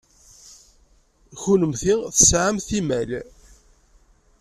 [1.41, 3.09] Kennemti tesɛamt imal.